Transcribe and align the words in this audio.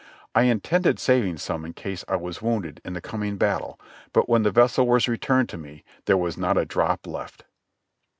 I 0.33 0.45
intended 0.45 0.97
saving 0.97 1.37
some 1.37 1.63
in 1.63 1.73
case 1.73 2.03
I 2.07 2.15
was 2.15 2.41
wounded 2.41 2.81
in 2.83 2.93
the 2.93 3.01
coming 3.01 3.37
battle, 3.37 3.79
but 4.13 4.27
when 4.27 4.41
the 4.41 4.49
vessel 4.49 4.87
was 4.87 5.07
returned 5.07 5.49
to 5.49 5.59
me 5.59 5.83
there 6.05 6.17
was 6.17 6.39
not 6.39 6.57
a 6.57 6.65
drop 6.65 7.05
left. 7.05 7.45